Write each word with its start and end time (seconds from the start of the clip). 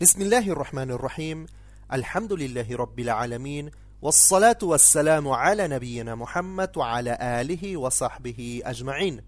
بسم 0.00 0.22
الله 0.22 0.48
الرحمن 0.50 0.90
الرحيم 0.90 1.46
الحمد 1.92 2.32
لله 2.32 2.76
رب 2.76 3.00
العالمين 3.00 3.70
والصلاة 4.02 4.58
والسلام 4.62 5.28
على 5.28 5.68
نبينا 5.68 6.14
Muhammad 6.14 6.76
وعلى 6.76 7.18
آله 7.20 7.76
وصحبه 7.76 8.62
أجمعين 8.64 9.22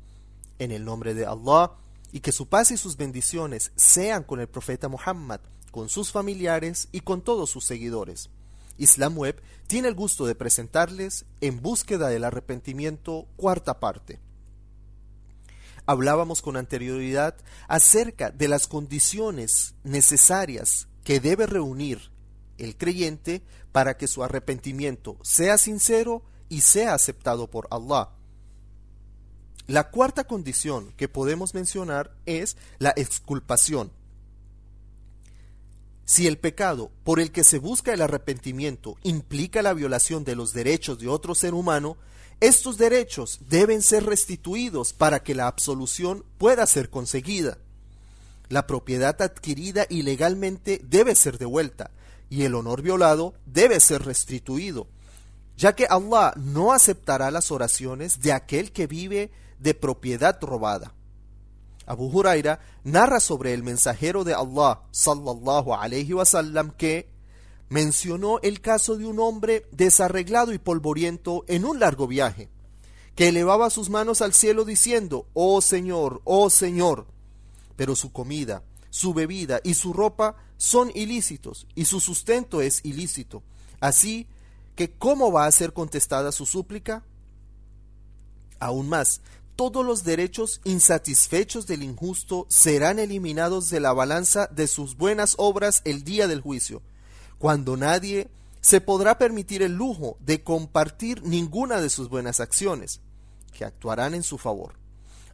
En 0.60 0.70
el 0.70 0.84
nombre 0.84 1.14
de 1.14 1.26
Allah 1.26 1.72
y 2.12 2.20
que 2.20 2.30
su 2.30 2.48
paz 2.48 2.70
y 2.70 2.76
sus 2.76 2.96
bendiciones 2.96 3.72
sean 3.74 4.22
con 4.22 4.38
el 4.38 4.46
profeta 4.46 4.88
Muhammad, 4.88 5.40
con 5.72 5.88
sus 5.88 6.12
familiares 6.12 6.86
y 6.92 7.00
con 7.00 7.20
todos 7.22 7.50
sus 7.50 7.64
seguidores. 7.64 8.30
Islam 8.78 9.18
Web 9.18 9.42
tiene 9.66 9.88
el 9.88 9.96
gusto 9.96 10.24
de 10.24 10.36
presentarles 10.36 11.24
En 11.40 11.60
búsqueda 11.60 12.06
del 12.10 12.22
arrepentimiento, 12.22 13.26
cuarta 13.34 13.80
parte. 13.80 14.20
Hablábamos 15.86 16.42
con 16.42 16.56
anterioridad 16.56 17.34
acerca 17.68 18.30
de 18.30 18.48
las 18.48 18.66
condiciones 18.66 19.74
necesarias 19.82 20.88
que 21.04 21.20
debe 21.20 21.46
reunir 21.46 22.10
el 22.58 22.76
creyente 22.76 23.42
para 23.72 23.96
que 23.96 24.08
su 24.08 24.22
arrepentimiento 24.22 25.16
sea 25.22 25.58
sincero 25.58 26.22
y 26.48 26.60
sea 26.60 26.94
aceptado 26.94 27.50
por 27.50 27.68
Allah. 27.70 28.10
La 29.66 29.90
cuarta 29.90 30.24
condición 30.24 30.92
que 30.96 31.08
podemos 31.08 31.54
mencionar 31.54 32.12
es 32.26 32.56
la 32.78 32.92
exculpación. 32.96 33.92
Si 36.04 36.26
el 36.26 36.38
pecado 36.38 36.90
por 37.04 37.20
el 37.20 37.30
que 37.30 37.44
se 37.44 37.60
busca 37.60 37.92
el 37.92 38.02
arrepentimiento 38.02 38.96
implica 39.04 39.62
la 39.62 39.72
violación 39.72 40.24
de 40.24 40.34
los 40.34 40.52
derechos 40.52 40.98
de 40.98 41.06
otro 41.06 41.36
ser 41.36 41.54
humano, 41.54 41.96
estos 42.40 42.78
derechos 42.78 43.38
deben 43.48 43.82
ser 43.82 44.04
restituidos 44.04 44.92
para 44.92 45.22
que 45.22 45.34
la 45.34 45.46
absolución 45.46 46.24
pueda 46.38 46.66
ser 46.66 46.88
conseguida. 46.88 47.58
La 48.48 48.66
propiedad 48.66 49.20
adquirida 49.20 49.86
ilegalmente 49.90 50.80
debe 50.84 51.14
ser 51.14 51.38
devuelta 51.38 51.90
y 52.30 52.44
el 52.44 52.54
honor 52.54 52.80
violado 52.80 53.34
debe 53.44 53.78
ser 53.80 54.04
restituido, 54.04 54.86
ya 55.56 55.74
que 55.74 55.86
Allah 55.90 56.32
no 56.36 56.72
aceptará 56.72 57.30
las 57.30 57.50
oraciones 57.50 58.20
de 58.20 58.32
aquel 58.32 58.72
que 58.72 58.86
vive 58.86 59.30
de 59.58 59.74
propiedad 59.74 60.38
robada. 60.40 60.94
Abu 61.86 62.06
Huraira 62.06 62.60
narra 62.84 63.20
sobre 63.20 63.52
el 63.52 63.62
mensajero 63.62 64.24
de 64.24 64.32
Allah 64.32 64.80
sallallahu 64.92 65.74
alayhi 65.74 66.14
wasallam 66.14 66.70
que 66.70 67.10
mencionó 67.70 68.40
el 68.42 68.60
caso 68.60 68.98
de 68.98 69.06
un 69.06 69.18
hombre 69.20 69.64
desarreglado 69.70 70.52
y 70.52 70.58
polvoriento 70.58 71.44
en 71.48 71.64
un 71.64 71.80
largo 71.80 72.06
viaje, 72.06 72.50
que 73.14 73.28
elevaba 73.28 73.70
sus 73.70 73.88
manos 73.88 74.20
al 74.20 74.34
cielo 74.34 74.64
diciendo, 74.64 75.26
Oh 75.32 75.62
Señor, 75.62 76.20
oh 76.24 76.50
Señor, 76.50 77.06
pero 77.76 77.96
su 77.96 78.12
comida, 78.12 78.62
su 78.90 79.14
bebida 79.14 79.60
y 79.64 79.74
su 79.74 79.92
ropa 79.92 80.36
son 80.58 80.90
ilícitos 80.94 81.66
y 81.74 81.86
su 81.86 82.00
sustento 82.00 82.60
es 82.60 82.80
ilícito. 82.84 83.42
Así 83.78 84.26
que, 84.74 84.90
¿cómo 84.90 85.32
va 85.32 85.46
a 85.46 85.52
ser 85.52 85.72
contestada 85.72 86.32
su 86.32 86.46
súplica? 86.46 87.04
Aún 88.58 88.88
más, 88.88 89.22
todos 89.54 89.86
los 89.86 90.02
derechos 90.04 90.60
insatisfechos 90.64 91.66
del 91.66 91.84
injusto 91.84 92.46
serán 92.48 92.98
eliminados 92.98 93.70
de 93.70 93.78
la 93.78 93.92
balanza 93.92 94.48
de 94.48 94.66
sus 94.66 94.96
buenas 94.96 95.34
obras 95.38 95.82
el 95.84 96.02
día 96.02 96.26
del 96.26 96.40
juicio, 96.40 96.82
cuando 97.40 97.78
nadie 97.78 98.28
se 98.60 98.82
podrá 98.82 99.16
permitir 99.16 99.62
el 99.62 99.72
lujo 99.72 100.18
de 100.20 100.44
compartir 100.44 101.22
ninguna 101.22 101.80
de 101.80 101.88
sus 101.88 102.10
buenas 102.10 102.38
acciones, 102.38 103.00
que 103.54 103.64
actuarán 103.64 104.14
en 104.14 104.22
su 104.22 104.36
favor. 104.36 104.74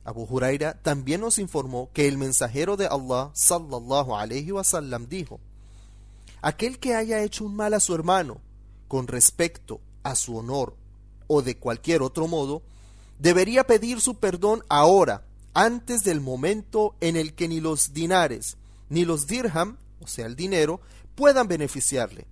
Abu 0.04 0.22
Huraira 0.22 0.80
también 0.82 1.20
nos 1.20 1.40
informó 1.40 1.90
que 1.92 2.06
el 2.06 2.16
mensajero 2.16 2.76
de 2.76 2.86
Allah 2.86 3.32
sallallahu 3.34 4.14
alayhi 4.14 4.52
wasallam 4.52 5.08
dijo: 5.08 5.40
Aquel 6.42 6.78
que 6.78 6.94
haya 6.94 7.24
hecho 7.24 7.44
un 7.44 7.56
mal 7.56 7.74
a 7.74 7.80
su 7.80 7.92
hermano 7.92 8.40
con 8.86 9.08
respecto 9.08 9.80
a 10.04 10.14
su 10.14 10.36
honor 10.36 10.76
o 11.26 11.42
de 11.42 11.58
cualquier 11.58 12.02
otro 12.02 12.28
modo, 12.28 12.62
debería 13.18 13.64
pedir 13.64 14.00
su 14.00 14.14
perdón 14.14 14.62
ahora, 14.68 15.24
antes 15.54 16.04
del 16.04 16.20
momento 16.20 16.94
en 17.00 17.16
el 17.16 17.34
que 17.34 17.48
ni 17.48 17.58
los 17.58 17.92
dinares 17.92 18.58
ni 18.90 19.04
los 19.04 19.26
dirham, 19.26 19.78
o 20.00 20.06
sea, 20.06 20.26
el 20.26 20.36
dinero, 20.36 20.80
puedan 21.16 21.48
beneficiarle. 21.48 22.26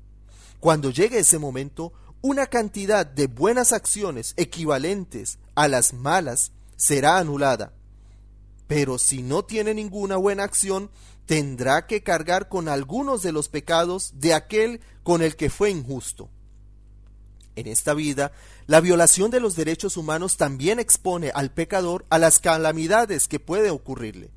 Cuando 0.61 0.91
llegue 0.91 1.19
ese 1.19 1.39
momento, 1.39 1.93
una 2.23 2.47
cantidad 2.47 3.05
de 3.05 3.27
buenas 3.27 3.73
acciones 3.73 4.33
equivalentes 4.37 5.39
a 5.57 5.69
las 5.69 5.93
malas 5.93 6.53
será 6.77 7.19
anulada. 7.19 7.73
Pero 8.67 8.99
si 8.99 9.23
no 9.23 9.45
tiene 9.45 9.75
ninguna 9.75 10.17
buena 10.17 10.45
acción, 10.45 10.91
tendrá 11.27 11.87
que 11.87 12.03
cargar 12.03 12.49
con 12.49 12.69
algunos 12.69 13.23
de 13.23 13.33
los 13.33 13.49
pecados 13.49 14.13
de 14.15 14.35
aquel 14.35 14.81
con 15.03 15.23
el 15.23 15.37
que 15.37 15.51
fue 15.51 15.71
injusto. 15.71 16.31
En 17.57 17.67
esta 17.67 17.95
vida, 17.95 18.33
la 18.67 18.81
violación 18.81 19.31
de 19.31 19.41
los 19.41 19.55
derechos 19.55 19.97
humanos 19.97 20.37
también 20.37 20.81
expone 20.81 21.31
al 21.35 21.53
pecador 21.53 22.05
a 22.11 22.19
las 22.19 22.41
calamidades 22.41 23.29
que 23.29 23.39
puede 23.39 23.71
ocurrirle, 23.71 24.31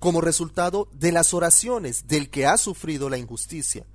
como 0.00 0.20
resultado 0.20 0.88
de 0.92 1.12
las 1.12 1.32
oraciones 1.34 2.08
del 2.08 2.30
que 2.30 2.46
ha 2.46 2.56
sufrido 2.56 3.08
la 3.08 3.18
injusticia. 3.18 3.86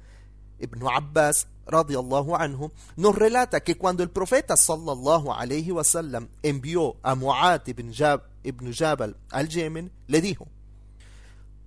Ibn 0.59 0.87
Abbas 0.87 1.47
radiallahu 1.67 2.35
anhu 2.35 2.71
nos 2.95 3.15
relata 3.15 3.61
que 3.61 3.75
cuando 3.75 4.03
el 4.03 4.09
profeta 4.09 4.55
sallallahu 4.55 5.33
alayhi 5.33 5.71
wasallam 5.71 6.29
envió 6.43 6.95
a 7.01 7.15
Mu'ad 7.15 7.67
ibn, 7.67 7.91
Jab, 7.91 8.21
ibn 8.43 8.71
Jabal 8.71 9.17
al 9.31 9.49
Yemen, 9.49 9.91
le 10.07 10.21
dijo: 10.21 10.47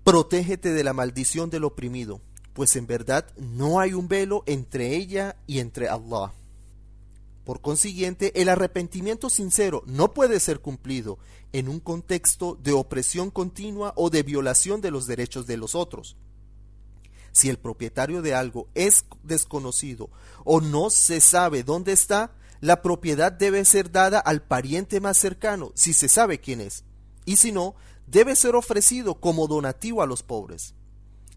Protégete 0.05 0.73
de 0.73 0.85
la 0.85 0.95
maldición 0.95 1.51
del 1.51 1.65
oprimido, 1.65 2.21
pues 2.55 2.77
en 2.77 2.87
verdad 2.87 3.27
no 3.37 3.81
hay 3.81 3.93
un 3.93 4.09
velo 4.09 4.45
entre 4.47 4.95
ella 4.95 5.37
y 5.47 5.59
entre 5.59 5.89
Allah. 5.89 6.33
Por 7.49 7.63
consiguiente, 7.63 8.43
el 8.43 8.51
arrepentimiento 8.51 9.31
sincero 9.31 9.83
no 9.87 10.13
puede 10.13 10.39
ser 10.39 10.61
cumplido 10.61 11.19
en 11.55 11.71
un 11.71 11.81
contexto 11.81 12.59
de 12.63 12.73
opresión 12.73 13.31
continua 13.31 13.95
o 13.97 14.11
de 14.11 14.23
violación 14.23 14.83
de 14.83 14.91
los 14.91 15.07
derechos 15.07 15.47
de 15.47 15.57
los 15.57 15.75
otros. 15.75 16.19
Si 17.33 17.49
el 17.49 17.57
propietario 17.57 18.21
de 18.21 18.35
algo 18.35 18.69
es 18.75 19.07
desconocido 19.23 20.11
o 20.45 20.61
no 20.61 20.91
se 20.91 21.23
sabe 21.23 21.63
dónde 21.63 21.93
está, 21.93 22.33
la 22.61 22.83
propiedad 22.83 23.33
debe 23.33 23.65
ser 23.65 23.91
dada 23.91 24.19
al 24.19 24.43
pariente 24.43 25.01
más 25.01 25.17
cercano, 25.17 25.73
si 25.75 25.95
se 25.95 26.09
sabe 26.09 26.41
quién 26.41 26.61
es, 26.61 26.85
y 27.25 27.39
si 27.39 27.51
no, 27.51 27.77
debe 28.07 28.37
ser 28.37 28.57
ofrecido 28.57 29.21
como 29.21 29.47
donativo 29.47 30.03
a 30.03 30.07
los 30.07 30.23
pobres. 30.23 30.75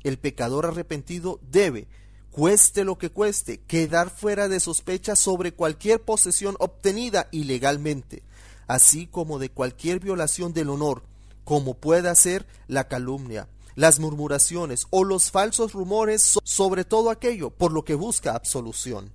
El 0.04 0.20
pecador 0.20 0.66
arrepentido 0.66 1.40
debe, 1.50 1.88
cueste 2.32 2.84
lo 2.84 2.98
que 2.98 3.12
cueste, 3.12 3.62
quedar 3.62 4.10
fuera 4.10 4.48
de 4.48 4.60
sospecha 4.60 5.16
sobre 5.16 5.54
cualquier 5.54 6.02
posesión 6.02 6.56
obtenida 6.60 7.28
ilegalmente, 7.32 8.24
así 8.68 9.06
como 9.06 9.38
de 9.38 9.50
cualquier 9.50 10.00
violación 10.00 10.54
del 10.54 10.70
honor, 10.70 11.04
como 11.44 11.76
pueda 11.76 12.16
ser 12.16 12.48
la 12.68 12.88
calumnia, 12.88 13.50
las 13.76 14.00
murmuraciones 14.00 14.88
o 14.90 15.04
los 15.04 15.32
falsos 15.32 15.74
rumores 15.74 16.40
sobre 16.44 16.86
todo 16.86 17.10
aquello 17.10 17.50
por 17.50 17.72
lo 17.72 17.84
que 17.84 17.96
busca 17.96 18.34
absolución. 18.34 19.12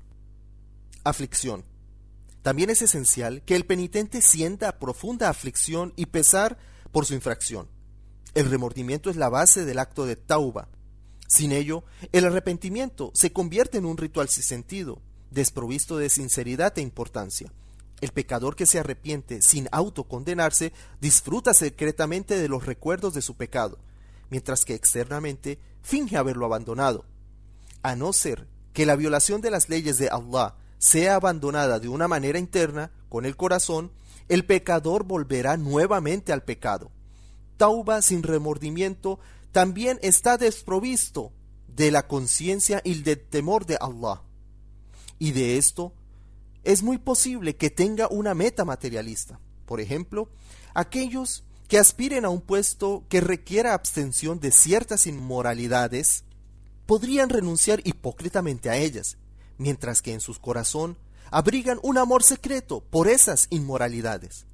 Aflicción. 1.05 1.65
También 2.43 2.71
es 2.71 2.83
esencial 2.83 3.43
que 3.43 3.57
el 3.57 3.67
penitente 3.67 4.23
sienta 4.23 4.79
profunda 4.79 5.29
aflicción 5.29 5.93
y 5.97 6.07
pesar 6.07 6.59
por 6.93 7.07
su 7.07 7.15
infracción. 7.15 7.69
El 8.35 8.51
remordimiento 8.51 9.09
es 9.11 9.17
la 9.17 9.29
base 9.29 9.65
del 9.65 9.79
acto 9.79 10.05
de 10.05 10.15
tauba. 10.15 10.69
Sin 11.27 11.53
ello, 11.53 11.85
el 12.13 12.25
arrepentimiento 12.25 13.11
se 13.15 13.33
convierte 13.33 13.79
en 13.79 13.87
un 13.87 13.97
ritual 13.97 14.29
sin 14.29 14.43
sentido, 14.43 15.01
desprovisto 15.31 15.99
de 15.99 16.09
sinceridad 16.09 16.77
e 16.79 16.83
importancia. 16.83 17.53
El 18.01 18.13
pecador 18.13 18.57
que 18.57 18.67
se 18.67 18.79
arrepiente 18.79 19.41
sin 19.43 19.69
autocondenarse 19.73 20.73
disfruta 21.01 21.55
secretamente 21.55 22.37
de 22.39 22.49
los 22.49 22.67
recuerdos 22.67 23.15
de 23.15 23.23
su 23.23 23.37
pecado, 23.37 23.79
mientras 24.31 24.65
que 24.65 24.75
externamente 24.75 25.59
finge 25.83 26.17
haberlo 26.17 26.45
abandonado. 26.47 27.05
A 27.83 27.97
no 27.97 28.13
ser 28.13 28.49
que 28.73 28.87
la 28.87 28.97
violación 28.97 29.41
de 29.41 29.51
las 29.51 29.69
leyes 29.69 29.97
de 29.97 30.11
Allah 30.11 30.57
sea 30.79 31.15
abandonada 31.15 31.81
de 31.81 31.89
una 31.89 32.09
manera 32.09 32.39
interna, 32.39 32.91
con 33.09 33.25
el 33.25 33.37
corazón, 33.37 33.93
el 34.29 34.45
pecador 34.45 35.05
volverá 35.05 35.57
nuevamente 35.57 36.33
al 36.33 36.43
pecado. 36.43 36.91
Tauba 37.57 38.03
sin 38.03 38.23
remordimiento 38.23 39.19
también 39.57 39.99
está 40.03 40.37
desprovisto 40.37 41.33
de 41.67 41.91
la 41.91 42.07
conciencia 42.07 42.83
y 42.85 43.01
del 43.01 43.19
temor 43.19 43.65
de 43.65 43.79
Allah. 43.81 44.21
Y 45.19 45.33
de 45.33 45.57
esto 45.57 45.95
es 46.63 46.83
muy 46.83 46.99
posible 46.99 47.57
que 47.57 47.71
tenga 47.71 48.07
una 48.09 48.35
meta 48.35 48.67
materialista. 48.67 49.41
Por 49.65 49.81
ejemplo, 49.81 50.29
aquellos 50.75 51.43
que 51.69 51.79
aspiren 51.79 52.27
a 52.27 52.29
un 52.29 52.43
puesto 52.43 53.07
que 53.09 53.23
requiera 53.23 53.73
abstención 53.73 54.41
de 54.41 54.51
ciertas 54.51 55.07
inmoralidades, 55.07 56.25
podrían 56.85 57.31
renunciar 57.31 57.81
hipócritamente 57.85 58.69
a 58.69 58.77
ellas, 58.77 59.17
mientras 59.57 60.03
que 60.03 60.13
en 60.13 60.21
su 60.21 60.35
corazón 60.35 60.99
abrigan 61.31 61.81
un 61.83 61.97
amor 61.97 62.25
secreto 62.25 62.83
por 62.83 63.09
esas 63.09 63.47
inmoralidades. 63.49 64.46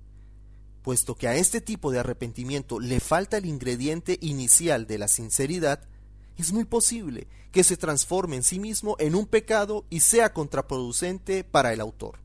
Puesto 0.82 1.14
que 1.14 1.28
a 1.28 1.36
este 1.36 1.60
tipo 1.60 1.90
de 1.92 2.00
arrepentimiento 2.00 2.80
le 2.80 3.00
falta 3.00 3.36
el 3.36 3.46
ingrediente 3.46 4.18
inicial 4.20 4.86
de 4.86 4.98
la 4.98 5.08
sinceridad, 5.08 5.80
es 6.36 6.52
muy 6.52 6.64
posible 6.64 7.28
que 7.52 7.62
se 7.62 7.76
transforme 7.76 8.36
en 8.36 8.42
sí 8.42 8.58
mismo 8.58 8.96
en 8.98 9.14
un 9.14 9.26
pecado 9.26 9.84
y 9.90 10.00
sea 10.00 10.32
contraproducente 10.32 11.44
para 11.44 11.72
el 11.72 11.80
autor. 11.80 12.18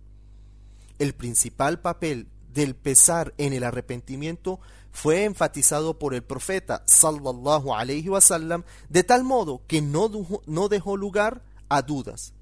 El 0.98 1.14
principal 1.14 1.80
papel 1.80 2.28
del 2.54 2.76
pesar 2.76 3.34
en 3.38 3.54
el 3.54 3.64
arrepentimiento 3.64 4.60
fue 4.92 5.26
enfatizado 5.26 6.00
por 6.00 6.16
el 6.16 6.24
profeta 6.24 6.84
sallallahu 6.88 7.76
alaihi 7.76 8.10
wasallam 8.10 8.64
de 8.90 9.04
tal 9.04 9.24
modo 9.24 9.62
que 9.68 9.80
no, 9.80 10.10
no 10.48 10.68
dejó 10.70 10.98
lugar 10.98 11.44
a 11.70 11.84
dudas. 11.84 12.34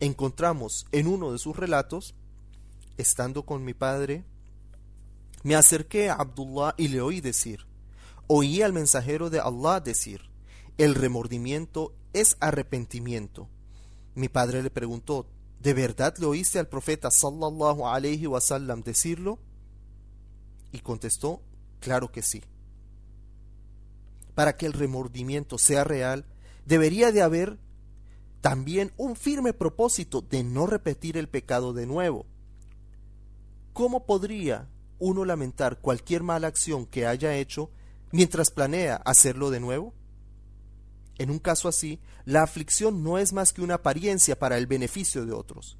Encontramos 0.00 0.86
en 0.90 1.06
uno 1.06 1.30
de 1.30 1.38
sus 1.38 1.54
relatos, 1.54 2.14
estando 2.96 3.44
con 3.44 3.64
mi 3.64 3.74
padre, 3.74 4.24
me 5.42 5.54
acerqué 5.54 6.10
a 6.10 6.14
Abdullah 6.14 6.74
y 6.76 6.88
le 6.88 7.00
oí 7.00 7.20
decir, 7.20 7.66
oí 8.26 8.62
al 8.62 8.72
mensajero 8.72 9.30
de 9.30 9.40
Allah 9.40 9.80
decir, 9.80 10.22
el 10.78 10.94
remordimiento 10.94 11.94
es 12.12 12.36
arrepentimiento. 12.40 13.48
Mi 14.14 14.28
padre 14.28 14.62
le 14.62 14.70
preguntó, 14.70 15.26
¿de 15.60 15.74
verdad 15.74 16.16
le 16.18 16.26
oíste 16.26 16.58
al 16.58 16.68
profeta 16.68 17.10
sallallahu 17.10 17.86
alaihi 17.86 18.26
wasallam 18.26 18.82
decirlo? 18.82 19.38
Y 20.72 20.80
contestó, 20.80 21.42
Claro 21.80 22.12
que 22.12 22.22
sí. 22.22 22.42
Para 24.34 24.56
que 24.56 24.66
el 24.66 24.74
remordimiento 24.74 25.58
sea 25.58 25.82
real, 25.82 26.26
debería 26.66 27.10
de 27.10 27.22
haber 27.22 27.58
también 28.40 28.92
un 28.96 29.16
firme 29.16 29.52
propósito 29.52 30.20
de 30.20 30.44
no 30.44 30.66
repetir 30.66 31.16
el 31.16 31.28
pecado 31.28 31.72
de 31.72 31.86
nuevo. 31.86 32.26
¿Cómo 33.72 34.06
podría 34.06 34.68
uno 35.00 35.24
lamentar 35.24 35.80
cualquier 35.80 36.22
mala 36.22 36.46
acción 36.46 36.86
que 36.86 37.06
haya 37.06 37.34
hecho 37.34 37.70
mientras 38.12 38.50
planea 38.50 38.96
hacerlo 38.96 39.50
de 39.50 39.60
nuevo? 39.60 39.92
En 41.18 41.30
un 41.30 41.38
caso 41.38 41.68
así, 41.68 41.98
la 42.24 42.42
aflicción 42.42 43.02
no 43.02 43.18
es 43.18 43.32
más 43.32 43.52
que 43.52 43.62
una 43.62 43.74
apariencia 43.74 44.38
para 44.38 44.56
el 44.56 44.66
beneficio 44.66 45.26
de 45.26 45.32
otros, 45.32 45.76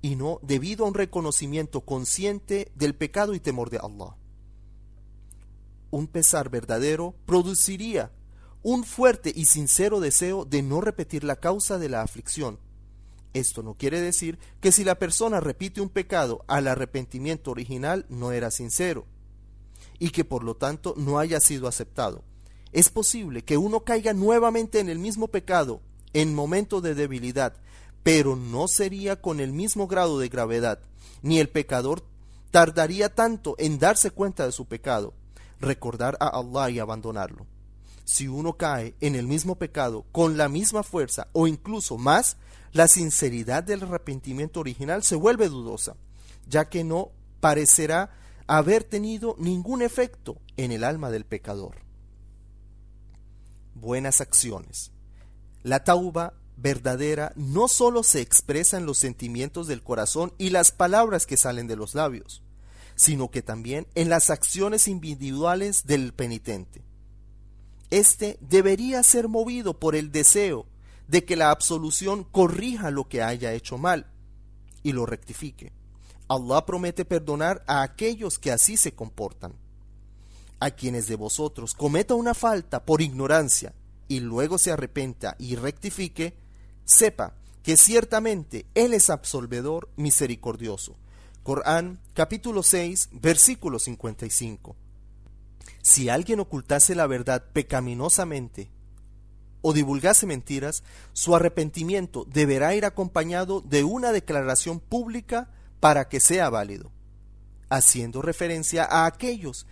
y 0.00 0.16
no 0.16 0.40
debido 0.42 0.84
a 0.84 0.88
un 0.88 0.94
reconocimiento 0.94 1.82
consciente 1.82 2.72
del 2.74 2.94
pecado 2.94 3.34
y 3.34 3.40
temor 3.40 3.70
de 3.70 3.78
Allah 3.78 4.16
un 5.92 6.06
pesar 6.06 6.48
verdadero 6.48 7.14
produciría 7.26 8.10
un 8.62 8.82
fuerte 8.82 9.30
y 9.34 9.44
sincero 9.44 10.00
deseo 10.00 10.44
de 10.44 10.62
no 10.62 10.80
repetir 10.80 11.22
la 11.22 11.36
causa 11.36 11.78
de 11.78 11.88
la 11.88 12.00
aflicción. 12.00 12.58
Esto 13.34 13.62
no 13.62 13.74
quiere 13.74 14.00
decir 14.00 14.38
que 14.60 14.72
si 14.72 14.84
la 14.84 14.98
persona 14.98 15.40
repite 15.40 15.80
un 15.80 15.88
pecado 15.88 16.44
al 16.48 16.68
arrepentimiento 16.68 17.50
original 17.50 18.04
no 18.08 18.32
era 18.32 18.50
sincero 18.50 19.06
y 19.98 20.10
que 20.10 20.24
por 20.24 20.44
lo 20.44 20.56
tanto 20.56 20.94
no 20.96 21.18
haya 21.18 21.40
sido 21.40 21.68
aceptado. 21.68 22.22
Es 22.72 22.88
posible 22.88 23.42
que 23.42 23.56
uno 23.56 23.80
caiga 23.80 24.12
nuevamente 24.12 24.80
en 24.80 24.88
el 24.88 24.98
mismo 24.98 25.28
pecado 25.28 25.80
en 26.12 26.34
momento 26.34 26.80
de 26.80 26.94
debilidad, 26.94 27.54
pero 28.02 28.36
no 28.36 28.68
sería 28.68 29.20
con 29.20 29.40
el 29.40 29.52
mismo 29.52 29.86
grado 29.86 30.18
de 30.18 30.28
gravedad, 30.28 30.80
ni 31.22 31.38
el 31.38 31.48
pecador 31.48 32.02
tardaría 32.50 33.14
tanto 33.14 33.54
en 33.58 33.78
darse 33.78 34.10
cuenta 34.10 34.44
de 34.44 34.52
su 34.52 34.66
pecado 34.66 35.14
recordar 35.60 36.16
a 36.20 36.28
Allah 36.28 36.70
y 36.70 36.78
abandonarlo. 36.78 37.46
Si 38.04 38.28
uno 38.28 38.54
cae 38.54 38.94
en 39.00 39.14
el 39.14 39.26
mismo 39.26 39.56
pecado 39.56 40.04
con 40.12 40.36
la 40.36 40.48
misma 40.48 40.82
fuerza 40.82 41.28
o 41.32 41.46
incluso 41.46 41.98
más, 41.98 42.36
la 42.72 42.88
sinceridad 42.88 43.62
del 43.62 43.82
arrepentimiento 43.82 44.60
original 44.60 45.02
se 45.02 45.14
vuelve 45.14 45.48
dudosa, 45.48 45.96
ya 46.48 46.68
que 46.68 46.84
no 46.84 47.10
parecerá 47.40 48.10
haber 48.46 48.84
tenido 48.84 49.36
ningún 49.38 49.82
efecto 49.82 50.38
en 50.56 50.72
el 50.72 50.84
alma 50.84 51.10
del 51.10 51.24
pecador. 51.24 51.76
Buenas 53.74 54.20
acciones. 54.20 54.90
La 55.62 55.84
tauba 55.84 56.34
verdadera 56.56 57.32
no 57.36 57.68
solo 57.68 58.02
se 58.02 58.20
expresa 58.20 58.76
en 58.76 58.86
los 58.86 58.98
sentimientos 58.98 59.66
del 59.66 59.82
corazón 59.82 60.32
y 60.38 60.50
las 60.50 60.70
palabras 60.70 61.26
que 61.26 61.36
salen 61.36 61.66
de 61.66 61.76
los 61.76 61.94
labios, 61.94 62.42
sino 62.94 63.30
que 63.30 63.42
también 63.42 63.86
en 63.94 64.08
las 64.08 64.30
acciones 64.30 64.88
individuales 64.88 65.84
del 65.86 66.12
penitente. 66.12 66.82
Este 67.92 68.38
debería 68.40 69.02
ser 69.02 69.28
movido 69.28 69.78
por 69.78 69.94
el 69.94 70.12
deseo 70.12 70.64
de 71.08 71.26
que 71.26 71.36
la 71.36 71.50
absolución 71.50 72.24
corrija 72.24 72.90
lo 72.90 73.06
que 73.06 73.20
haya 73.20 73.52
hecho 73.52 73.76
mal 73.76 74.06
y 74.82 74.92
lo 74.92 75.04
rectifique. 75.04 75.74
Allah 76.26 76.64
promete 76.64 77.04
perdonar 77.04 77.62
a 77.66 77.82
aquellos 77.82 78.38
que 78.38 78.50
así 78.50 78.78
se 78.78 78.94
comportan. 78.94 79.52
A 80.58 80.70
quienes 80.70 81.06
de 81.06 81.16
vosotros 81.16 81.74
cometa 81.74 82.14
una 82.14 82.32
falta 82.32 82.82
por 82.82 83.02
ignorancia 83.02 83.74
y 84.08 84.20
luego 84.20 84.56
se 84.56 84.72
arrepenta 84.72 85.36
y 85.38 85.56
rectifique, 85.56 86.32
sepa 86.86 87.34
que 87.62 87.76
ciertamente 87.76 88.64
Él 88.74 88.94
es 88.94 89.10
absolvedor 89.10 89.90
misericordioso. 89.96 90.96
Corán 91.42 92.00
capítulo 92.14 92.62
6 92.62 93.10
versículo 93.12 93.78
55. 93.78 94.76
Si 95.82 96.08
alguien 96.08 96.38
ocultase 96.40 96.94
la 96.94 97.06
verdad 97.06 97.44
pecaminosamente 97.52 98.70
o 99.62 99.72
divulgase 99.72 100.26
mentiras, 100.26 100.84
su 101.12 101.34
arrepentimiento 101.34 102.24
deberá 102.24 102.74
ir 102.74 102.84
acompañado 102.84 103.60
de 103.60 103.84
una 103.84 104.12
declaración 104.12 104.80
pública 104.80 105.50
para 105.80 106.08
que 106.08 106.20
sea 106.20 106.50
válido, 106.50 106.92
haciendo 107.68 108.22
referencia 108.22 108.84
a 108.84 109.06
aquellos 109.06 109.66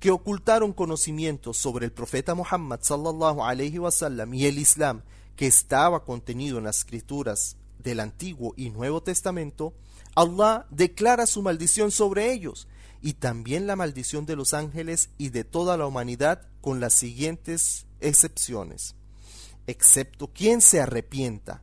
que 0.00 0.10
ocultaron 0.10 0.72
conocimientos 0.72 1.56
sobre 1.56 1.86
el 1.86 1.92
profeta 1.92 2.34
Muhammad 2.34 2.80
sallallahu 2.82 3.44
alaihi 3.44 3.78
wasallam 3.78 4.34
y 4.34 4.46
el 4.46 4.58
Islam 4.58 5.02
que 5.36 5.46
estaba 5.46 6.04
contenido 6.04 6.58
en 6.58 6.64
las 6.64 6.78
escrituras 6.78 7.56
del 7.78 8.00
Antiguo 8.00 8.52
y 8.56 8.70
Nuevo 8.70 9.02
Testamento, 9.02 9.74
Allah 10.14 10.66
declara 10.70 11.26
su 11.26 11.42
maldición 11.42 11.90
sobre 11.90 12.32
ellos 12.32 12.68
y 13.02 13.14
también 13.14 13.66
la 13.66 13.76
maldición 13.76 14.24
de 14.26 14.36
los 14.36 14.54
ángeles 14.54 15.10
y 15.18 15.30
de 15.30 15.42
toda 15.44 15.76
la 15.76 15.86
humanidad 15.86 16.46
con 16.60 16.80
las 16.80 16.94
siguientes 16.94 17.86
excepciones. 18.00 18.94
Excepto 19.66 20.28
quien 20.28 20.60
se 20.60 20.80
arrepienta, 20.80 21.62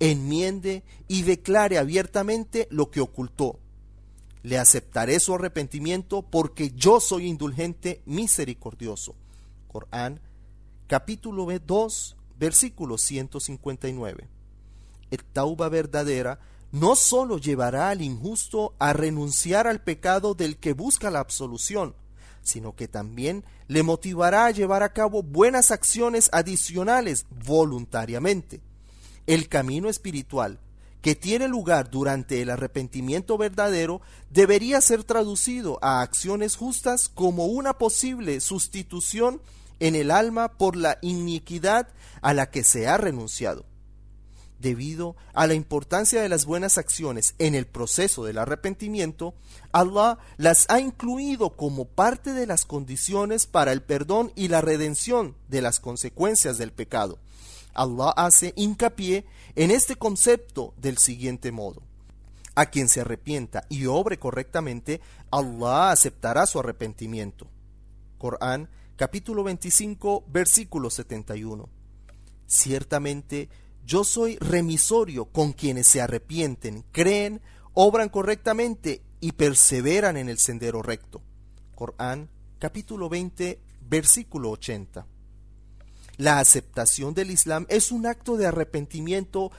enmiende 0.00 0.82
y 1.06 1.22
declare 1.22 1.78
abiertamente 1.78 2.66
lo 2.70 2.90
que 2.90 3.00
ocultó. 3.00 3.60
Le 4.42 4.58
aceptaré 4.58 5.20
su 5.20 5.34
arrepentimiento 5.34 6.22
porque 6.22 6.72
yo 6.72 6.98
soy 6.98 7.26
indulgente 7.26 8.02
misericordioso. 8.04 9.14
Corán 9.68 10.20
capítulo 10.88 11.46
2 11.46 12.16
versículo 12.36 12.98
159. 12.98 14.28
El 15.10 15.24
tauba 15.24 15.68
verdadera 15.68 16.40
no 16.72 16.94
sólo 16.94 17.38
llevará 17.38 17.90
al 17.90 18.00
injusto 18.00 18.74
a 18.78 18.92
renunciar 18.92 19.66
al 19.66 19.82
pecado 19.82 20.34
del 20.34 20.56
que 20.56 20.72
busca 20.72 21.10
la 21.10 21.18
absolución, 21.18 21.94
sino 22.42 22.76
que 22.76 22.86
también 22.86 23.44
le 23.66 23.82
motivará 23.82 24.46
a 24.46 24.50
llevar 24.50 24.82
a 24.82 24.92
cabo 24.92 25.22
buenas 25.22 25.70
acciones 25.70 26.30
adicionales 26.32 27.26
voluntariamente. 27.44 28.60
El 29.26 29.48
camino 29.48 29.88
espiritual 29.88 30.60
que 31.02 31.14
tiene 31.14 31.48
lugar 31.48 31.90
durante 31.90 32.42
el 32.42 32.50
arrepentimiento 32.50 33.38
verdadero 33.38 34.02
debería 34.28 34.80
ser 34.80 35.02
traducido 35.02 35.78
a 35.82 36.02
acciones 36.02 36.56
justas 36.56 37.08
como 37.08 37.46
una 37.46 37.78
posible 37.78 38.40
sustitución 38.40 39.40
en 39.78 39.94
el 39.94 40.10
alma 40.10 40.58
por 40.58 40.76
la 40.76 40.98
iniquidad 41.00 41.88
a 42.20 42.34
la 42.34 42.50
que 42.50 42.64
se 42.64 42.86
ha 42.86 42.98
renunciado 42.98 43.69
debido 44.60 45.16
a 45.32 45.46
la 45.46 45.54
importancia 45.54 46.20
de 46.22 46.28
las 46.28 46.44
buenas 46.44 46.78
acciones 46.78 47.34
en 47.38 47.54
el 47.54 47.66
proceso 47.66 48.24
del 48.24 48.38
arrepentimiento, 48.38 49.34
Allah 49.72 50.18
las 50.36 50.66
ha 50.68 50.80
incluido 50.80 51.56
como 51.56 51.86
parte 51.86 52.32
de 52.32 52.46
las 52.46 52.64
condiciones 52.64 53.46
para 53.46 53.72
el 53.72 53.82
perdón 53.82 54.32
y 54.36 54.48
la 54.48 54.60
redención 54.60 55.34
de 55.48 55.62
las 55.62 55.80
consecuencias 55.80 56.58
del 56.58 56.72
pecado. 56.72 57.18
Allah 57.74 58.10
hace 58.16 58.52
hincapié 58.56 59.24
en 59.56 59.70
este 59.70 59.96
concepto 59.96 60.74
del 60.76 60.98
siguiente 60.98 61.52
modo. 61.52 61.82
A 62.54 62.66
quien 62.66 62.88
se 62.88 63.00
arrepienta 63.00 63.64
y 63.68 63.86
obre 63.86 64.18
correctamente, 64.18 65.00
Allah 65.30 65.90
aceptará 65.92 66.46
su 66.46 66.58
arrepentimiento. 66.58 67.46
Corán 68.18 68.68
capítulo 68.96 69.44
25 69.44 70.24
versículo 70.28 70.90
71. 70.90 71.68
Ciertamente 72.46 73.48
yo 73.90 74.04
soy 74.04 74.36
remisorio 74.36 75.24
con 75.24 75.52
quienes 75.52 75.88
se 75.88 76.00
arrepienten, 76.00 76.84
creen, 76.92 77.42
obran 77.74 78.08
correctamente 78.08 79.02
y 79.18 79.32
perseveran 79.32 80.16
en 80.16 80.28
el 80.28 80.38
sendero 80.38 80.80
recto. 80.80 81.22
Corán 81.74 82.30
capítulo 82.60 83.08
20 83.08 83.60
versículo 83.80 84.50
80. 84.52 85.08
La 86.18 86.38
aceptación 86.38 87.14
del 87.14 87.32
Islam 87.32 87.66
es 87.68 87.90
un 87.90 88.06
acto 88.06 88.36
de 88.36 88.46
arrepentimiento 88.46 89.50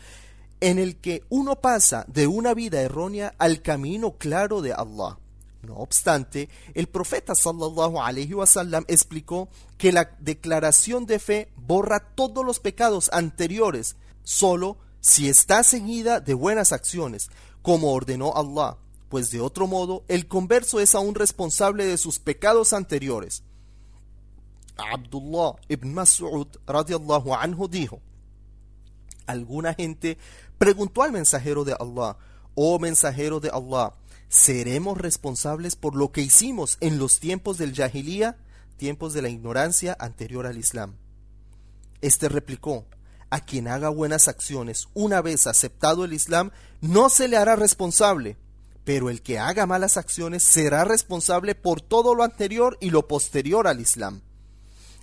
en 0.61 0.79
el 0.79 0.95
que 1.01 1.25
uno 1.27 1.57
pasa 1.57 2.05
de 2.07 2.27
una 2.27 2.53
vida 2.53 2.79
errónea 2.79 3.35
al 3.37 3.61
camino 3.61 4.13
claro 4.17 4.61
de 4.61 4.71
Allah. 4.71 5.19
No 5.61 5.75
obstante, 5.75 6.47
el 6.73 6.87
profeta 6.87 7.35
sallallahu 7.35 7.99
alaihi 7.99 8.33
wasallam 8.33 8.85
explicó 8.87 9.49
que 9.77 9.91
la 9.91 10.15
declaración 10.21 11.05
de 11.05 11.19
fe 11.19 11.51
borra 11.57 11.99
todos 11.99 12.45
los 12.45 12.61
pecados 12.61 13.09
anteriores, 13.11 13.97
solo 14.23 14.77
si 14.99 15.29
está 15.29 15.63
seguida 15.63 16.19
de 16.19 16.33
buenas 16.33 16.71
acciones, 16.71 17.29
como 17.61 17.93
ordenó 17.93 18.33
Allah, 18.35 18.77
pues 19.09 19.31
de 19.31 19.41
otro 19.41 19.67
modo 19.67 20.03
el 20.07 20.27
converso 20.27 20.79
es 20.79 20.95
aún 20.95 21.15
responsable 21.15 21.85
de 21.85 21.97
sus 21.97 22.19
pecados 22.19 22.73
anteriores. 22.73 23.43
Abdullah 24.77 25.55
ibn 25.67 25.93
Mas'ud 25.93 26.47
radiallahu 26.65 27.33
anhu 27.33 27.67
dijo, 27.67 27.99
alguna 29.25 29.73
gente 29.73 30.17
preguntó 30.57 31.03
al 31.03 31.11
mensajero 31.11 31.63
de 31.63 31.75
Allah, 31.79 32.17
oh 32.55 32.79
mensajero 32.79 33.39
de 33.39 33.49
Allah, 33.49 33.93
¿seremos 34.29 34.97
responsables 34.97 35.75
por 35.75 35.95
lo 35.95 36.11
que 36.11 36.21
hicimos 36.21 36.77
en 36.79 36.97
los 36.99 37.19
tiempos 37.19 37.57
del 37.57 37.73
Jahiliya, 37.73 38.37
tiempos 38.77 39.13
de 39.13 39.21
la 39.21 39.29
ignorancia 39.29 39.95
anterior 39.99 40.45
al 40.45 40.57
Islam? 40.57 40.95
Este 42.01 42.29
replicó, 42.29 42.85
a 43.31 43.39
quien 43.39 43.67
haga 43.67 43.89
buenas 43.89 44.27
acciones 44.27 44.89
una 44.93 45.21
vez 45.21 45.47
aceptado 45.47 46.03
el 46.03 46.13
Islam, 46.13 46.51
no 46.81 47.09
se 47.09 47.29
le 47.29 47.37
hará 47.37 47.55
responsable, 47.55 48.37
pero 48.83 49.09
el 49.09 49.21
que 49.21 49.39
haga 49.39 49.65
malas 49.65 49.97
acciones 49.97 50.43
será 50.43 50.83
responsable 50.83 51.55
por 51.55 51.81
todo 51.81 52.13
lo 52.13 52.23
anterior 52.23 52.77
y 52.81 52.89
lo 52.89 53.07
posterior 53.07 53.67
al 53.67 53.79
Islam. 53.79 54.21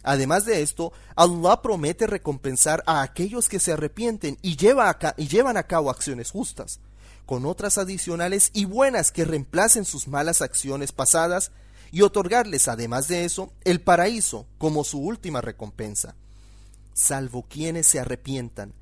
Además 0.03 0.45
de 0.45 0.63
esto, 0.63 0.93
Allah 1.17 1.63
promete 1.63 2.07
recompensar 2.07 2.85
a 2.87 3.03
aquellos 3.03 3.49
que 3.49 3.59
se 3.59 3.73
arrepienten 3.73 4.39
y, 4.43 4.53
y 4.53 5.29
llevan 5.29 5.57
a 5.57 5.63
cabo 5.63 5.91
acciones 5.91 6.31
justas, 6.31 6.81
con 7.25 7.47
otras 7.47 7.79
adicionales 7.79 8.51
y 8.53 8.67
buenas 8.67 9.11
que 9.11 9.25
reemplacen 9.25 9.87
sus 9.87 10.07
malas 10.07 10.43
acciones 10.43 10.93
pasadas, 10.93 11.51
y 11.91 12.03
otorgarles, 12.03 12.69
además 12.69 13.09
de 13.09 13.25
eso, 13.25 13.51
el 13.65 13.81
paraíso 13.81 14.47
como 14.59 14.85
su 14.85 15.01
última 15.01 15.41
recompensa 15.41 16.15
salvo 16.99 17.47
quienes 17.49 17.87
se 17.87 18.01
arrepientan, 18.01 18.75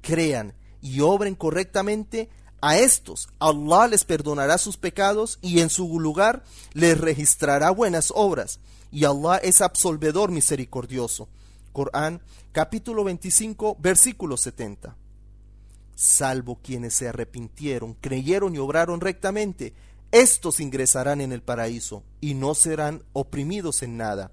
crean 0.00 0.54
y 0.80 1.00
obren 1.00 1.34
correctamente, 1.34 2.30
a 2.60 2.78
estos 2.78 3.28
Allah 3.40 3.88
les 3.88 4.04
perdonará 4.04 4.56
sus 4.58 4.76
pecados 4.76 5.38
y 5.42 5.60
en 5.60 5.68
su 5.68 6.00
lugar 6.00 6.44
les 6.72 6.98
registrará 6.98 7.70
buenas 7.70 8.12
obras, 8.14 8.60
y 8.90 9.04
Allah 9.04 9.38
es 9.38 9.60
absolvedor 9.60 10.30
misericordioso. 10.30 11.28
Corán 11.72 12.22
capítulo 12.52 13.02
25 13.04 13.76
versículo 13.80 14.36
70. 14.36 14.96
Salvo 15.96 16.60
quienes 16.62 16.94
se 16.94 17.08
arrepintieron, 17.08 17.94
creyeron 17.94 18.54
y 18.54 18.58
obraron 18.58 19.00
rectamente, 19.00 19.74
estos 20.12 20.60
ingresarán 20.60 21.20
en 21.20 21.32
el 21.32 21.42
paraíso 21.42 22.04
y 22.20 22.34
no 22.34 22.54
serán 22.54 23.02
oprimidos 23.12 23.82
en 23.82 23.96
nada. 23.96 24.30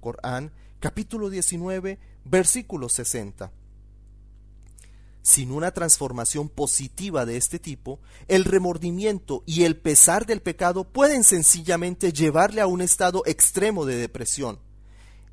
Corán 0.00 0.52
capítulo 0.78 1.30
19 1.30 1.98
Versículo 2.24 2.88
60. 2.88 3.50
Sin 5.22 5.52
una 5.52 5.70
transformación 5.70 6.48
positiva 6.48 7.24
de 7.24 7.36
este 7.36 7.60
tipo, 7.60 8.00
el 8.26 8.44
remordimiento 8.44 9.44
y 9.46 9.62
el 9.62 9.76
pesar 9.76 10.26
del 10.26 10.42
pecado 10.42 10.84
pueden 10.84 11.22
sencillamente 11.22 12.12
llevarle 12.12 12.60
a 12.60 12.66
un 12.66 12.80
estado 12.80 13.22
extremo 13.26 13.86
de 13.86 13.96
depresión. 13.96 14.58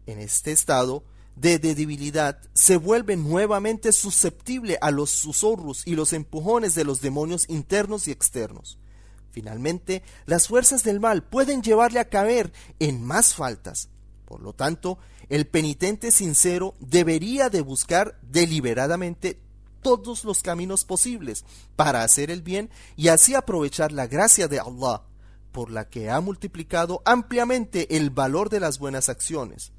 En 0.05 0.19
este 0.19 0.51
estado 0.51 1.03
de 1.35 1.57
debilidad 1.57 2.39
se 2.53 2.77
vuelve 2.77 3.15
nuevamente 3.15 3.91
susceptible 3.91 4.77
a 4.81 4.91
los 4.91 5.09
susurros 5.09 5.87
y 5.87 5.95
los 5.95 6.13
empujones 6.13 6.75
de 6.75 6.83
los 6.83 7.01
demonios 7.01 7.45
internos 7.47 8.07
y 8.07 8.11
externos. 8.11 8.77
Finalmente, 9.31 10.03
las 10.25 10.47
fuerzas 10.47 10.83
del 10.83 10.99
mal 10.99 11.23
pueden 11.23 11.61
llevarle 11.61 11.99
a 11.99 12.09
caer 12.09 12.51
en 12.79 13.03
más 13.03 13.33
faltas. 13.33 13.89
Por 14.25 14.41
lo 14.41 14.53
tanto, 14.53 14.99
el 15.29 15.47
penitente 15.47 16.11
sincero 16.11 16.75
debería 16.79 17.49
de 17.49 17.61
buscar 17.61 18.19
deliberadamente 18.23 19.39
todos 19.81 20.23
los 20.25 20.41
caminos 20.41 20.83
posibles 20.83 21.45
para 21.75 22.03
hacer 22.03 22.31
el 22.31 22.41
bien 22.41 22.69
y 22.97 23.07
así 23.07 23.35
aprovechar 23.35 23.91
la 23.91 24.07
gracia 24.07 24.47
de 24.47 24.59
Allah, 24.59 25.03
por 25.51 25.71
la 25.71 25.87
que 25.87 26.09
ha 26.09 26.19
multiplicado 26.19 27.01
ampliamente 27.05 27.95
el 27.95 28.09
valor 28.09 28.49
de 28.49 28.59
las 28.59 28.79
buenas 28.79 29.07
acciones. 29.09 29.71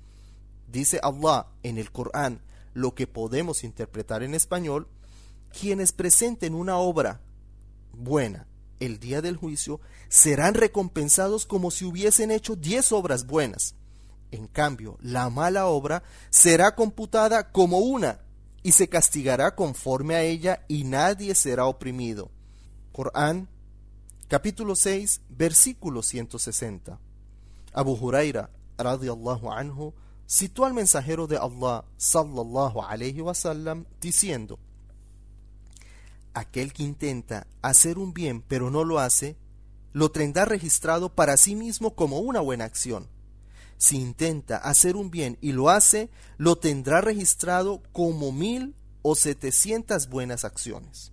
Dice 0.68 1.00
Allah 1.02 1.48
en 1.62 1.78
el 1.78 1.90
Corán, 1.90 2.40
lo 2.72 2.94
que 2.94 3.06
podemos 3.06 3.64
interpretar 3.64 4.22
en 4.22 4.34
español, 4.34 4.88
quienes 5.58 5.92
presenten 5.92 6.54
una 6.54 6.76
obra 6.76 7.20
buena 7.92 8.46
el 8.78 8.98
día 8.98 9.20
del 9.20 9.36
juicio 9.36 9.80
serán 10.08 10.54
recompensados 10.54 11.44
como 11.44 11.70
si 11.70 11.84
hubiesen 11.84 12.30
hecho 12.30 12.56
diez 12.56 12.92
obras 12.92 13.26
buenas. 13.26 13.74
En 14.32 14.46
cambio, 14.46 14.96
la 15.00 15.28
mala 15.28 15.66
obra 15.66 16.02
será 16.30 16.74
computada 16.74 17.50
como 17.50 17.78
una 17.78 18.20
y 18.62 18.72
se 18.72 18.88
castigará 18.88 19.54
conforme 19.54 20.14
a 20.14 20.22
ella 20.22 20.64
y 20.68 20.84
nadie 20.84 21.34
será 21.34 21.66
oprimido. 21.66 22.30
Corán, 22.92 23.48
capítulo 24.28 24.76
6, 24.76 25.22
versículo 25.30 26.02
160. 26.02 26.98
Abu 27.72 27.92
Huraira, 27.92 28.50
radiallahu 28.78 29.50
anhu, 29.50 29.94
citó 30.28 30.64
al 30.64 30.74
mensajero 30.74 31.26
de 31.26 31.36
Allah, 31.36 31.84
sallallahu 31.96 32.82
alayhi 32.82 33.20
wasallam, 33.20 33.86
diciendo: 34.00 34.60
Aquel 36.34 36.72
que 36.72 36.84
intenta 36.84 37.48
hacer 37.62 37.98
un 37.98 38.12
bien 38.14 38.42
pero 38.42 38.70
no 38.70 38.84
lo 38.84 39.00
hace, 39.00 39.36
lo 39.92 40.12
tendrá 40.12 40.44
registrado 40.44 41.08
para 41.08 41.36
sí 41.36 41.56
mismo 41.56 41.96
como 41.96 42.20
una 42.20 42.38
buena 42.38 42.64
acción 42.64 43.08
si 43.80 43.96
intenta 43.96 44.58
hacer 44.58 44.94
un 44.94 45.10
bien 45.10 45.38
y 45.40 45.52
lo 45.52 45.70
hace, 45.70 46.10
lo 46.36 46.56
tendrá 46.56 47.00
registrado 47.00 47.82
como 47.92 48.30
mil 48.30 48.76
o 49.00 49.16
setecientas 49.16 50.10
buenas 50.10 50.44
acciones. 50.44 51.12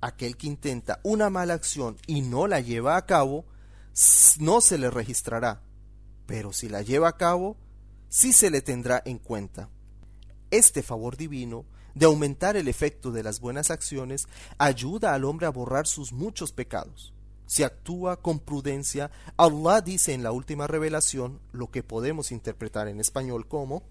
Aquel 0.00 0.36
que 0.36 0.48
intenta 0.48 0.98
una 1.04 1.30
mala 1.30 1.54
acción 1.54 1.96
y 2.08 2.22
no 2.22 2.48
la 2.48 2.60
lleva 2.60 2.96
a 2.96 3.06
cabo, 3.06 3.44
no 4.40 4.60
se 4.60 4.78
le 4.78 4.90
registrará, 4.90 5.62
pero 6.26 6.52
si 6.52 6.68
la 6.68 6.82
lleva 6.82 7.08
a 7.08 7.16
cabo, 7.16 7.56
sí 8.08 8.32
se 8.32 8.50
le 8.50 8.62
tendrá 8.62 9.00
en 9.04 9.18
cuenta. 9.18 9.68
Este 10.50 10.82
favor 10.82 11.16
divino 11.16 11.66
de 11.94 12.06
aumentar 12.06 12.56
el 12.56 12.66
efecto 12.66 13.12
de 13.12 13.22
las 13.22 13.38
buenas 13.38 13.70
acciones 13.70 14.26
ayuda 14.58 15.14
al 15.14 15.24
hombre 15.24 15.46
a 15.46 15.50
borrar 15.50 15.86
sus 15.86 16.12
muchos 16.12 16.50
pecados 16.50 17.14
si 17.52 17.64
actúa 17.64 18.16
con 18.16 18.38
prudencia, 18.38 19.10
Allah 19.36 19.82
dice 19.82 20.14
en 20.14 20.22
la 20.22 20.32
última 20.32 20.66
revelación 20.66 21.38
lo 21.52 21.70
que 21.70 21.82
podemos 21.82 22.32
interpretar 22.32 22.88
en 22.88 22.98
español 22.98 23.46
como, 23.46 23.82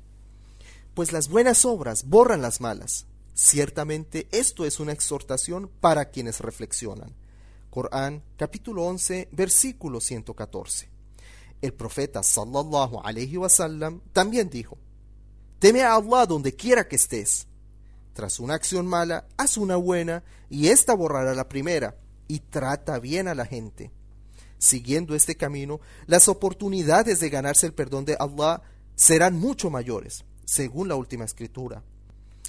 pues 0.96 1.12
las 1.12 1.30
buenas 1.30 1.64
obras 1.64 2.06
borran 2.06 2.42
las 2.42 2.60
malas. 2.60 3.06
Ciertamente 3.36 4.28
esto 4.32 4.66
es 4.66 4.80
una 4.80 4.94
exhortación 4.94 5.70
para 5.80 6.10
quienes 6.10 6.40
reflexionan. 6.40 7.14
Corán 7.70 8.24
capítulo 8.36 8.84
11 8.86 9.30
versículo 9.32 10.02
114. 10.02 10.90
El 11.62 11.74
profeta 11.74 12.24
sallallahu 12.24 13.02
alaihi 13.04 13.38
wasallam 13.38 14.02
también 14.12 14.50
dijo: 14.50 14.80
Teme 15.60 15.84
a 15.84 15.94
Allah 15.94 16.26
donde 16.26 16.56
quiera 16.56 16.88
que 16.88 16.96
estés. 16.96 17.46
Tras 18.14 18.40
una 18.40 18.56
acción 18.56 18.88
mala, 18.88 19.28
haz 19.38 19.58
una 19.58 19.76
buena 19.76 20.24
y 20.50 20.70
ésta 20.70 20.96
borrará 20.96 21.36
la 21.36 21.48
primera 21.48 22.01
y 22.32 22.40
trata 22.40 22.98
bien 23.00 23.28
a 23.28 23.36
la 23.36 23.46
gente. 23.46 23.92
Siguiendo 24.58 25.16
este 25.16 25.36
camino, 25.36 25.82
las 26.08 26.30
oportunidades 26.30 27.20
de 27.20 27.30
ganarse 27.30 27.66
el 27.66 27.74
perdón 27.74 28.06
de 28.06 28.16
Allah 28.18 28.62
serán 28.96 29.38
mucho 29.38 29.70
mayores, 29.70 30.24
según 30.46 30.88
la 30.88 30.96
última 30.96 31.26
escritura. 31.26 31.84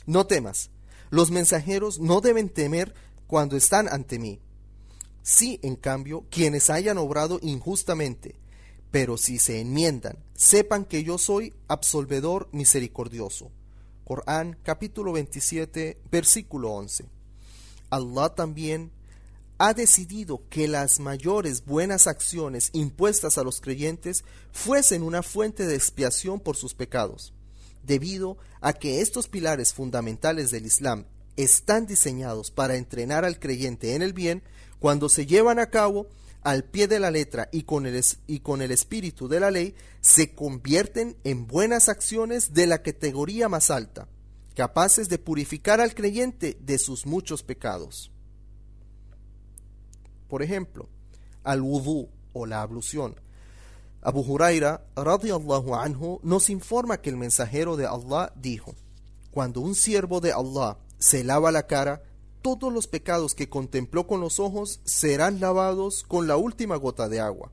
No 0.06 0.24
temas, 0.28 0.70
los 1.10 1.32
mensajeros 1.32 1.98
no 1.98 2.20
deben 2.20 2.48
temer 2.48 2.94
cuando 3.26 3.56
están 3.56 3.88
ante 3.88 4.20
mí. 4.20 4.38
Sí, 5.22 5.58
en 5.64 5.74
cambio, 5.74 6.26
quienes 6.30 6.70
hayan 6.70 6.96
obrado 6.96 7.40
injustamente, 7.42 8.36
pero 8.92 9.16
si 9.16 9.40
se 9.40 9.60
enmiendan, 9.60 10.16
sepan 10.36 10.84
que 10.84 11.02
yo 11.02 11.18
soy 11.18 11.54
absolvedor 11.66 12.48
misericordioso. 12.52 13.50
Corán 14.04 14.56
capítulo 14.62 15.10
27, 15.10 15.98
versículo 16.08 16.70
11. 16.70 17.06
Allah 17.90 18.32
también 18.36 18.92
ha 19.64 19.74
decidido 19.74 20.42
que 20.50 20.66
las 20.66 20.98
mayores 20.98 21.64
buenas 21.64 22.08
acciones 22.08 22.70
impuestas 22.72 23.38
a 23.38 23.44
los 23.44 23.60
creyentes 23.60 24.24
fuesen 24.50 25.04
una 25.04 25.22
fuente 25.22 25.68
de 25.68 25.76
expiación 25.76 26.40
por 26.40 26.56
sus 26.56 26.74
pecados, 26.74 27.32
debido 27.84 28.38
a 28.60 28.72
que 28.72 29.00
estos 29.02 29.28
pilares 29.28 29.72
fundamentales 29.72 30.50
del 30.50 30.66
Islam 30.66 31.04
están 31.36 31.86
diseñados 31.86 32.50
para 32.50 32.74
entrenar 32.74 33.24
al 33.24 33.38
creyente 33.38 33.94
en 33.94 34.02
el 34.02 34.12
bien, 34.12 34.42
cuando 34.80 35.08
se 35.08 35.26
llevan 35.26 35.60
a 35.60 35.70
cabo 35.70 36.08
al 36.42 36.64
pie 36.64 36.88
de 36.88 36.98
la 36.98 37.12
letra 37.12 37.48
y 37.52 37.62
con, 37.62 37.86
el, 37.86 38.02
y 38.26 38.40
con 38.40 38.62
el 38.62 38.72
espíritu 38.72 39.28
de 39.28 39.38
la 39.38 39.52
ley, 39.52 39.76
se 40.00 40.34
convierten 40.34 41.16
en 41.22 41.46
buenas 41.46 41.88
acciones 41.88 42.52
de 42.52 42.66
la 42.66 42.82
categoría 42.82 43.48
más 43.48 43.70
alta, 43.70 44.08
capaces 44.56 45.08
de 45.08 45.18
purificar 45.18 45.80
al 45.80 45.94
creyente 45.94 46.58
de 46.60 46.80
sus 46.80 47.06
muchos 47.06 47.44
pecados. 47.44 48.11
Por 50.32 50.42
ejemplo, 50.42 50.88
al 51.44 51.60
wudú 51.60 52.08
o 52.32 52.46
la 52.46 52.62
ablución. 52.62 53.16
Abu 54.00 54.22
Huraira 54.22 54.82
radiallahu 54.96 55.74
anhu 55.74 56.20
nos 56.22 56.48
informa 56.48 57.02
que 57.02 57.10
el 57.10 57.18
mensajero 57.18 57.76
de 57.76 57.84
Allah 57.84 58.32
dijo, 58.34 58.74
cuando 59.30 59.60
un 59.60 59.74
siervo 59.74 60.22
de 60.22 60.32
Allah 60.32 60.78
se 60.98 61.22
lava 61.22 61.52
la 61.52 61.66
cara, 61.66 62.02
todos 62.40 62.72
los 62.72 62.86
pecados 62.86 63.34
que 63.34 63.50
contempló 63.50 64.06
con 64.06 64.22
los 64.22 64.40
ojos 64.40 64.80
serán 64.84 65.38
lavados 65.38 66.02
con 66.02 66.26
la 66.26 66.38
última 66.38 66.76
gota 66.76 67.10
de 67.10 67.20
agua. 67.20 67.52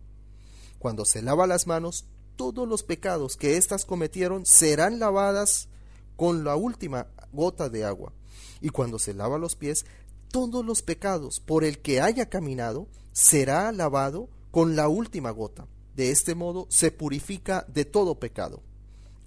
Cuando 0.78 1.04
se 1.04 1.22
lava 1.22 1.48
las 1.48 1.68
manos, 1.68 2.06
todos 2.38 2.66
los 2.66 2.84
pecados 2.84 3.36
que 3.36 3.58
éstas 3.58 3.84
cometieron 3.84 4.46
serán 4.46 5.00
lavadas 5.00 5.68
con 6.16 6.46
la 6.46 6.56
última 6.56 7.08
gota 7.34 7.68
de 7.68 7.84
agua. 7.84 8.14
Y 8.62 8.70
cuando 8.70 9.00
se 9.00 9.14
lava 9.14 9.38
los 9.38 9.58
pies, 9.58 9.86
todos 10.32 10.66
los 10.66 10.82
pecados 10.82 11.40
por 11.40 11.64
el 11.64 11.80
que 11.80 12.02
haya 12.02 12.30
caminado 12.30 12.88
será 13.12 13.72
lavado 13.72 14.30
con 14.52 14.76
la 14.76 14.88
última 14.88 15.32
gota. 15.32 15.68
De 15.96 16.12
este 16.12 16.36
modo 16.36 16.68
se 16.70 16.92
purifica 16.92 17.66
de 17.68 17.86
todo 17.86 18.16
pecado. 18.16 18.62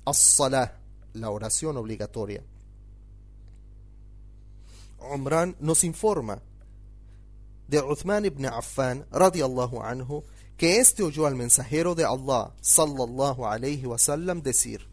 As-salah, 0.04 0.78
la 1.12 1.30
oración 1.30 1.76
obligatoria. 1.76 2.42
Umran 5.12 5.56
nos 5.60 5.84
informa 5.84 6.40
de 7.68 7.80
Uthman 7.80 8.24
ibn 8.24 8.46
Affan 8.46 9.06
radiallahu 9.10 9.82
anhu 9.82 10.24
que 10.56 10.78
éste 10.78 11.02
oyó 11.02 11.26
al 11.26 11.34
mensajero 11.34 11.94
de 11.94 12.04
Allah 12.04 12.52
sallallahu 12.60 13.46
alayhi 13.46 13.86
wasallam 13.86 14.42
decir 14.42 14.91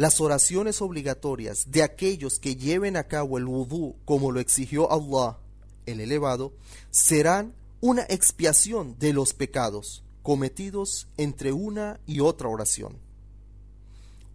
las 0.00 0.18
oraciones 0.22 0.80
obligatorias 0.80 1.70
de 1.70 1.82
aquellos 1.82 2.38
que 2.38 2.56
lleven 2.56 2.96
a 2.96 3.04
cabo 3.04 3.36
el 3.36 3.44
wudú 3.44 3.96
como 4.06 4.32
lo 4.32 4.40
exigió 4.40 4.90
Allah 4.90 5.36
el 5.84 6.00
elevado 6.00 6.54
serán 6.90 7.52
una 7.82 8.06
expiación 8.08 8.98
de 8.98 9.12
los 9.12 9.34
pecados 9.34 10.02
cometidos 10.22 11.06
entre 11.18 11.52
una 11.52 12.00
y 12.06 12.20
otra 12.20 12.48
oración. 12.48 12.96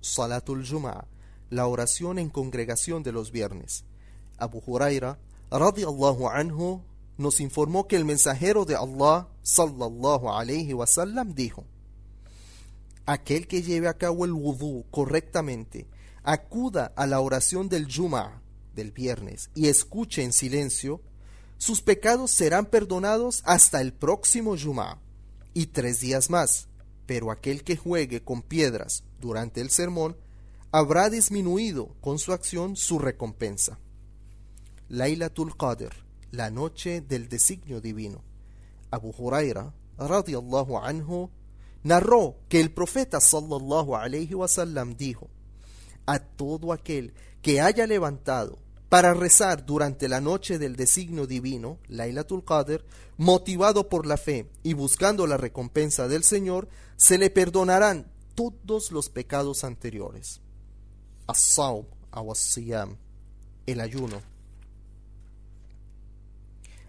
Salatul 0.01 0.67
Jum'a, 0.69 1.07
la 1.49 1.65
oración 1.65 2.19
en 2.19 2.29
congregación 2.29 3.01
de 3.01 3.11
los 3.11 3.31
viernes. 3.31 3.85
Abu 4.37 4.61
Huraira, 4.67 5.17
radiallahu 5.49 6.27
anhu, 6.27 6.83
nos 7.17 7.39
informó 7.39 7.87
que 7.87 7.95
el 7.95 8.05
mensajero 8.05 8.65
de 8.65 8.75
Allah, 8.75 9.29
sallallahu 9.41 10.29
alayhi 10.29 10.75
wasallam, 10.75 11.33
dijo: 11.33 11.65
Aquel 13.05 13.47
que 13.47 13.61
lleve 13.61 13.87
a 13.87 13.97
cabo 13.97 14.25
el 14.25 14.33
wudú 14.33 14.85
correctamente, 14.91 15.87
acuda 16.23 16.91
a 16.95 17.05
la 17.05 17.19
oración 17.19 17.69
del 17.69 17.87
Jum'a, 17.93 18.41
del 18.73 18.91
viernes, 18.91 19.51
y 19.53 19.67
escuche 19.67 20.23
en 20.23 20.33
silencio, 20.33 21.01
sus 21.57 21.81
pecados 21.81 22.31
serán 22.31 22.65
perdonados 22.65 23.41
hasta 23.45 23.79
el 23.81 23.93
próximo 23.93 24.55
Jum'a 24.57 24.99
y 25.53 25.67
tres 25.67 26.01
días 26.01 26.29
más, 26.29 26.67
pero 27.05 27.31
aquel 27.31 27.63
que 27.63 27.77
juegue 27.77 28.23
con 28.23 28.41
piedras 28.41 29.03
durante 29.21 29.61
el 29.61 29.69
sermón 29.69 30.17
habrá 30.71 31.09
disminuido 31.09 31.95
con 32.01 32.19
su 32.19 32.33
acción 32.33 32.75
su 32.75 32.99
recompensa. 32.99 33.79
Laylatul 34.89 35.55
Qadr, 35.55 35.93
la 36.31 36.49
noche 36.49 37.01
del 37.01 37.29
designio 37.29 37.79
divino. 37.79 38.23
Abu 38.91 39.13
Huraira, 39.17 39.73
radiallahu 39.97 40.77
anhu, 40.77 41.29
narró 41.85 42.35
que 42.49 42.59
el 42.59 42.71
profeta 42.71 43.21
sallallahu 43.21 43.95
alayhi 43.95 44.33
wasallam 44.33 44.97
dijo: 44.97 45.29
A 46.07 46.19
todo 46.19 46.73
aquel 46.73 47.13
que 47.41 47.61
haya 47.61 47.85
levantado 47.85 48.57
para 48.89 49.13
rezar 49.13 49.65
durante 49.65 50.09
la 50.09 50.19
noche 50.19 50.57
del 50.57 50.75
designio 50.75 51.27
divino, 51.27 51.77
Lailatul 51.87 52.43
Qadr, 52.43 52.83
motivado 53.17 53.87
por 53.87 54.05
la 54.07 54.17
fe 54.17 54.49
y 54.63 54.73
buscando 54.73 55.27
la 55.27 55.37
recompensa 55.37 56.07
del 56.07 56.23
Señor, 56.23 56.67
se 56.97 57.17
le 57.17 57.29
perdonarán 57.29 58.11
todos 58.33 58.91
los 58.91 59.09
pecados 59.09 59.63
anteriores. 59.63 60.41
As-Sawm 61.27 61.85
el 63.65 63.79
ayuno. 63.79 64.21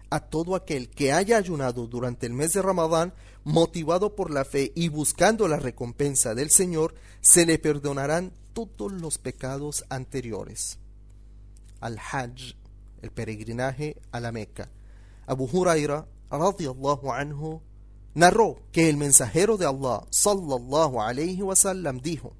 A 0.09 0.21
todo 0.21 0.55
aquel 0.55 0.89
que 0.89 1.11
haya 1.11 1.37
ayunado 1.37 1.85
durante 1.85 2.25
el 2.25 2.33
mes 2.33 2.53
de 2.53 2.61
Ramadán, 2.61 3.13
motivado 3.47 4.13
por 4.13 4.29
la 4.29 4.43
fe 4.43 4.73
y 4.75 4.89
buscando 4.89 5.47
la 5.47 5.55
recompensa 5.55 6.35
del 6.35 6.51
Señor, 6.51 6.93
se 7.21 7.45
le 7.45 7.57
perdonarán 7.57 8.33
todos 8.51 8.91
los 8.91 9.17
pecados 9.17 9.85
anteriores 9.87 10.79
al-Hajj, 11.79 12.57
el 13.01 13.11
peregrinaje 13.11 13.95
a 14.11 14.19
la 14.19 14.33
Meca. 14.33 14.69
Abu 15.25 15.45
Huraira 15.45 16.05
radiallahu 16.29 17.13
anhu 17.13 17.61
narró 18.15 18.59
que 18.73 18.89
el 18.89 18.97
mensajero 18.97 19.55
de 19.55 19.65
Allah 19.65 20.05
sallallahu 20.09 20.99
alayhi 20.99 21.41
wasallam 21.41 22.01
dijo: 22.01 22.35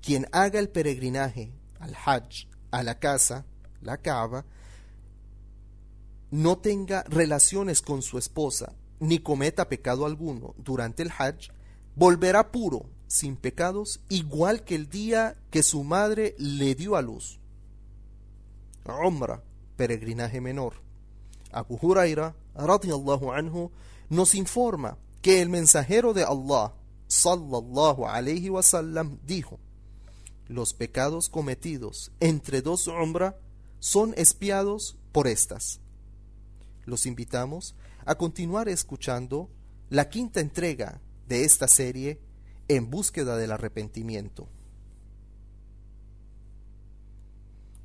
Quien 0.00 0.26
haga 0.32 0.58
el 0.58 0.70
peregrinaje 0.70 1.52
al 1.80 1.94
Hajj, 1.94 2.46
a 2.70 2.82
la 2.82 2.98
casa, 2.98 3.44
la 3.82 3.98
Kaaba, 3.98 4.46
no 6.30 6.56
tenga 6.56 7.02
relaciones 7.02 7.82
con 7.82 8.00
su 8.00 8.16
esposa 8.16 8.72
ni 9.00 9.18
cometa 9.18 9.68
pecado 9.68 10.06
alguno 10.06 10.54
durante 10.58 11.02
el 11.02 11.10
Hajj, 11.10 11.50
volverá 11.96 12.52
puro, 12.52 12.86
sin 13.08 13.36
pecados, 13.36 14.00
igual 14.08 14.62
que 14.62 14.76
el 14.76 14.88
día 14.88 15.36
que 15.50 15.62
su 15.64 15.82
madre 15.82 16.36
le 16.38 16.74
dio 16.74 16.94
a 16.94 17.02
luz. 17.02 17.40
Umrah, 18.84 19.42
peregrinaje 19.76 20.40
menor. 20.40 20.74
Abu 21.52 21.78
Huraira, 21.80 22.34
radiallahu 22.54 23.32
anhu, 23.32 23.70
nos 24.08 24.34
informa 24.34 24.96
que 25.22 25.42
el 25.42 25.48
mensajero 25.48 26.12
de 26.12 26.24
Allah, 26.24 26.74
sallallahu 27.08 28.06
alayhi 28.06 28.50
wasallam, 28.50 29.18
dijo: 29.26 29.58
Los 30.48 30.74
pecados 30.74 31.28
cometidos 31.28 32.12
entre 32.20 32.62
dos 32.62 32.86
Umrah 32.86 33.36
son 33.78 34.14
espiados 34.16 34.96
por 35.12 35.26
estas. 35.26 35.80
Los 36.84 37.06
invitamos 37.06 37.74
a 38.10 38.16
continuar 38.16 38.68
escuchando 38.68 39.48
la 39.88 40.08
quinta 40.08 40.40
entrega 40.40 41.00
de 41.28 41.44
esta 41.44 41.68
serie 41.68 42.18
en 42.66 42.90
búsqueda 42.90 43.36
del 43.36 43.52
arrepentimiento. 43.52 44.48